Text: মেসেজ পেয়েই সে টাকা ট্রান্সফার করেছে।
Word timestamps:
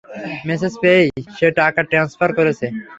মেসেজ 0.47 0.73
পেয়েই 0.81 1.07
সে 1.35 1.47
টাকা 1.59 1.81
ট্রান্সফার 1.89 2.29
করেছে। 2.37 2.65